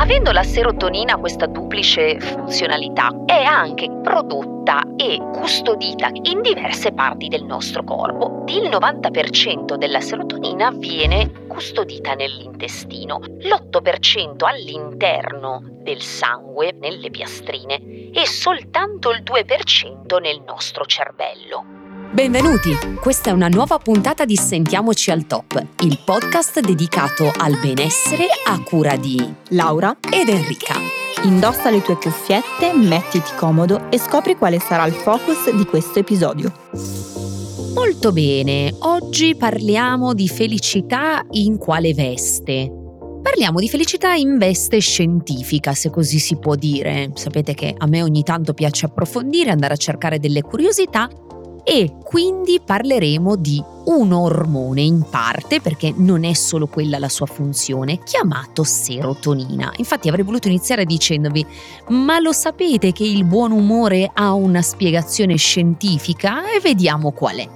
[0.00, 7.44] Avendo la serotonina questa duplice funzionalità, è anche prodotta e custodita in diverse parti del
[7.44, 8.44] nostro corpo.
[8.46, 19.10] Il 90% della serotonina viene custodita nell'intestino, l'8% all'interno del sangue, nelle piastrine, e soltanto
[19.10, 21.79] il 2% nel nostro cervello.
[22.12, 22.72] Benvenuti!
[23.00, 28.60] Questa è una nuova puntata di Sentiamoci al Top, il podcast dedicato al benessere a
[28.64, 30.74] cura di Laura ed Enrica.
[31.22, 36.52] Indossa le tue cuffiette, mettiti comodo e scopri quale sarà il focus di questo episodio.
[37.74, 42.72] Molto bene, oggi parliamo di felicità in quale veste?
[43.22, 47.12] Parliamo di felicità in veste scientifica, se così si può dire.
[47.14, 51.08] Sapete che a me ogni tanto piace approfondire, andare a cercare delle curiosità
[51.64, 57.26] e quindi parleremo di un ormone in parte, perché non è solo quella la sua
[57.26, 59.72] funzione, chiamato serotonina.
[59.76, 61.44] Infatti avrei voluto iniziare dicendovi,
[61.88, 66.50] ma lo sapete che il buon umore ha una spiegazione scientifica?
[66.50, 67.48] E vediamo qual è.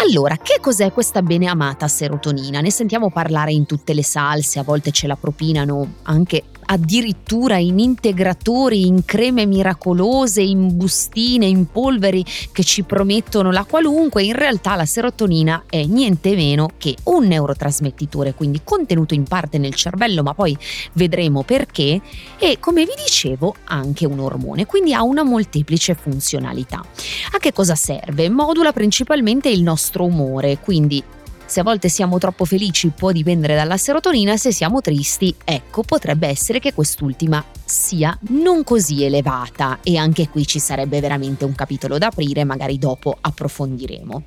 [0.00, 2.60] Allora, che cos'è questa beneamata serotonina?
[2.60, 7.78] Ne sentiamo parlare in tutte le salse, a volte ce la propinano anche addirittura in
[7.78, 14.74] integratori, in creme miracolose, in bustine, in polveri che ci promettono la qualunque, in realtà
[14.74, 20.34] la serotonina è niente meno che un neurotrasmettitore, quindi contenuto in parte nel cervello, ma
[20.34, 20.56] poi
[20.92, 22.00] vedremo perché,
[22.38, 26.84] e come vi dicevo anche un ormone, quindi ha una molteplice funzionalità.
[27.32, 28.28] A che cosa serve?
[28.28, 31.02] Modula principalmente il nostro umore, quindi
[31.48, 36.28] se a volte siamo troppo felici può dipendere dalla serotonina, se siamo tristi, ecco, potrebbe
[36.28, 39.78] essere che quest'ultima sia non così elevata.
[39.82, 44.22] E anche qui ci sarebbe veramente un capitolo da aprire, magari dopo approfondiremo.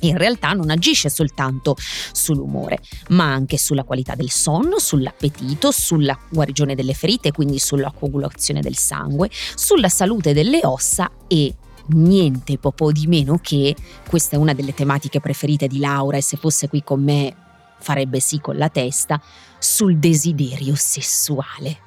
[0.00, 1.76] In realtà non agisce soltanto
[2.12, 8.62] sull'umore, ma anche sulla qualità del sonno, sull'appetito, sulla guarigione delle ferite, quindi sulla coagulazione
[8.62, 11.54] del sangue, sulla salute delle ossa e
[11.88, 13.74] niente po' di meno che
[14.08, 17.34] questa è una delle tematiche preferite di Laura e se fosse qui con me
[17.78, 19.20] farebbe sì con la testa
[19.58, 21.84] sul desiderio sessuale.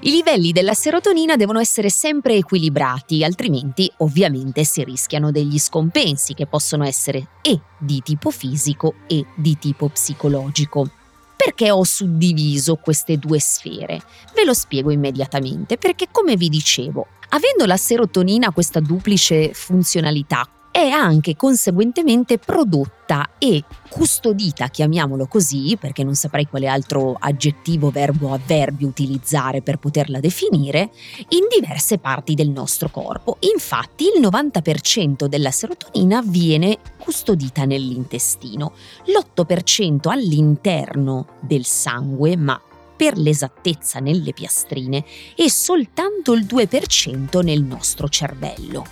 [0.00, 6.46] I livelli della serotonina devono essere sempre equilibrati, altrimenti ovviamente si rischiano degli scompensi che
[6.46, 10.90] possono essere e di tipo fisico e di tipo psicologico.
[11.34, 14.02] Perché ho suddiviso queste due sfere?
[14.34, 20.86] Ve lo spiego immediatamente, perché come vi dicevo, Avendo la serotonina questa duplice funzionalità, è
[20.88, 28.86] anche conseguentemente prodotta e custodita, chiamiamolo così, perché non saprei quale altro aggettivo, verbo, avverbio
[28.86, 30.92] utilizzare per poterla definire,
[31.30, 33.38] in diverse parti del nostro corpo.
[33.52, 38.74] Infatti il 90% della serotonina viene custodita nell'intestino,
[39.06, 42.60] l'8% all'interno del sangue, ma
[42.96, 48.84] per l'esattezza nelle piastrine e soltanto il 2% nel nostro cervello.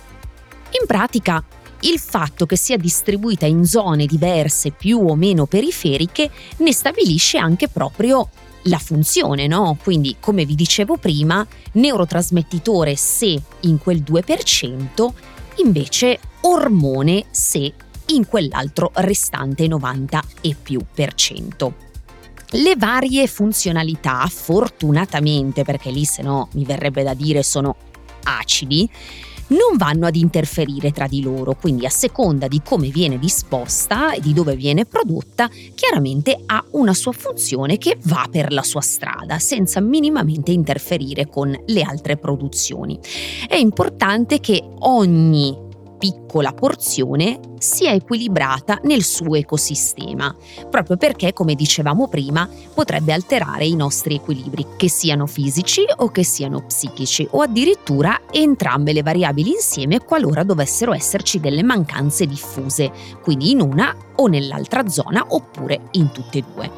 [0.79, 1.43] In pratica,
[1.81, 7.67] il fatto che sia distribuita in zone diverse più o meno periferiche ne stabilisce anche
[7.67, 8.29] proprio
[8.63, 9.77] la funzione, no?
[9.81, 15.07] Quindi, come vi dicevo prima, neurotrasmettitore se in quel 2%,
[15.57, 17.73] invece ormone se
[18.07, 21.91] in quell'altro restante 90 e più per cento.
[22.55, 27.75] Le varie funzionalità, fortunatamente, perché lì se no mi verrebbe da dire sono
[28.25, 28.87] acidi,
[29.47, 34.19] non vanno ad interferire tra di loro, quindi a seconda di come viene disposta e
[34.19, 39.39] di dove viene prodotta, chiaramente ha una sua funzione che va per la sua strada,
[39.39, 42.99] senza minimamente interferire con le altre produzioni.
[43.47, 45.62] È importante che ogni
[46.03, 50.35] piccola porzione sia equilibrata nel suo ecosistema,
[50.69, 56.25] proprio perché, come dicevamo prima, potrebbe alterare i nostri equilibri, che siano fisici o che
[56.25, 62.91] siano psichici, o addirittura entrambe le variabili insieme qualora dovessero esserci delle mancanze diffuse,
[63.21, 66.71] quindi in una o nell'altra zona oppure in tutte e due.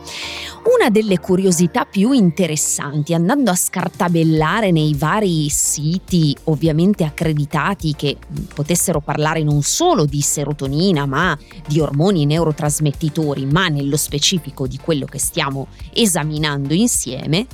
[0.65, 8.17] Una delle curiosità più interessanti, andando a scartabellare nei vari siti ovviamente accreditati che
[8.51, 15.05] potessero parlare non solo di serotonina ma di ormoni neurotrasmettitori, ma nello specifico di quello
[15.05, 17.45] che stiamo esaminando insieme,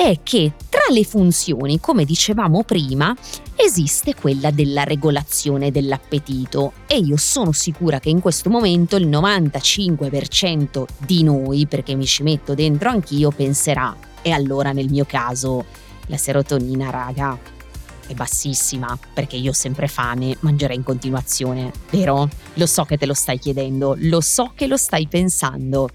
[0.00, 3.14] è che tra le funzioni, come dicevamo prima,
[3.54, 10.86] esiste quella della regolazione dell'appetito e io sono sicura che in questo momento il 95%
[11.04, 15.66] di noi, perché mi ci metto dentro anch'io, penserà e allora nel mio caso
[16.06, 17.38] la serotonina, raga,
[18.06, 22.26] è bassissima perché io ho sempre fame, mangerei in continuazione, vero?
[22.54, 25.90] Lo so che te lo stai chiedendo, lo so che lo stai pensando.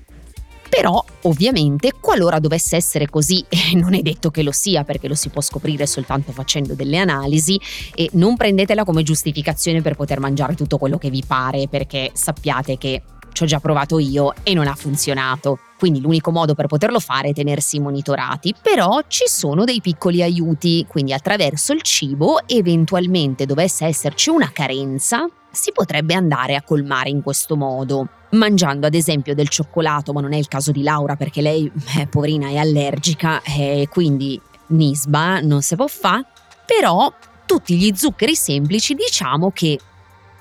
[0.70, 5.16] Però, ovviamente, qualora dovesse essere così, e non è detto che lo sia perché lo
[5.16, 7.60] si può scoprire soltanto facendo delle analisi,
[7.94, 12.78] e non prendetela come giustificazione per poter mangiare tutto quello che vi pare, perché sappiate
[12.78, 13.02] che
[13.36, 15.60] ci ho già provato io e non ha funzionato.
[15.78, 20.86] Quindi l'unico modo per poterlo fare è tenersi monitorati, però ci sono dei piccoli aiuti,
[20.88, 27.22] quindi attraverso il cibo, eventualmente dovesse esserci una carenza, si potrebbe andare a colmare in
[27.22, 28.08] questo modo.
[28.36, 32.08] Mangiando ad esempio del cioccolato, ma non è il caso di Laura perché lei, eh,
[32.08, 36.26] poverina, è allergica e quindi nisba non si può fare,
[36.66, 37.14] però
[37.46, 39.80] tutti gli zuccheri semplici diciamo che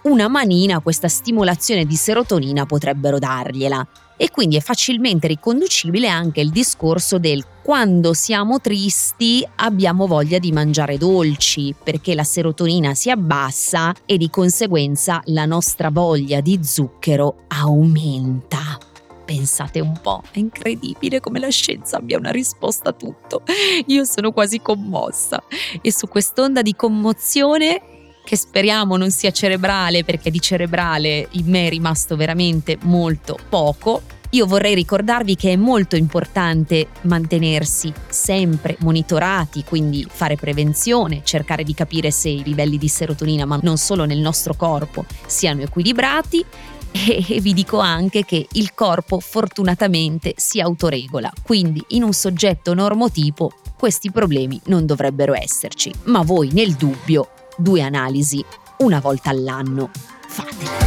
[0.04, 3.86] una manina questa stimolazione di serotonina potrebbero dargliela.
[4.16, 10.52] E quindi è facilmente riconducibile anche il discorso del quando siamo tristi abbiamo voglia di
[10.52, 17.44] mangiare dolci perché la serotonina si abbassa e di conseguenza la nostra voglia di zucchero
[17.48, 18.78] aumenta.
[19.24, 23.42] Pensate un po', è incredibile come la scienza abbia una risposta a tutto.
[23.86, 25.42] Io sono quasi commossa
[25.80, 27.93] e su quest'onda di commozione
[28.24, 34.02] che speriamo non sia cerebrale perché di cerebrale in me è rimasto veramente molto poco.
[34.30, 41.72] Io vorrei ricordarvi che è molto importante mantenersi sempre monitorati, quindi fare prevenzione, cercare di
[41.72, 46.44] capire se i livelli di serotonina, ma non solo nel nostro corpo, siano equilibrati
[46.90, 53.52] e vi dico anche che il corpo fortunatamente si autoregola, quindi in un soggetto normotipo
[53.76, 58.44] questi problemi non dovrebbero esserci, ma voi nel dubbio due analisi
[58.78, 59.90] una volta all'anno.
[60.26, 60.84] Fatele.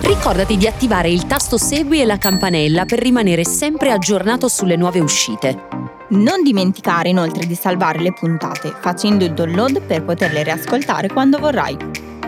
[0.00, 5.00] Ricordati di attivare il tasto Segui e la campanella per rimanere sempre aggiornato sulle nuove
[5.00, 5.68] uscite.
[6.08, 11.76] Non dimenticare inoltre di salvare le puntate facendo il download per poterle riascoltare quando vorrai.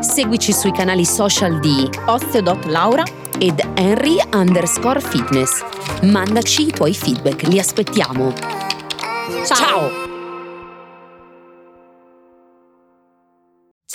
[0.00, 3.04] Seguici sui canali social di Osteo.Laura
[3.38, 5.62] ed Henry underscore fitness.
[6.02, 8.32] Mandaci i tuoi feedback, li aspettiamo.
[9.44, 9.56] Ciao!
[9.56, 9.97] Ciao.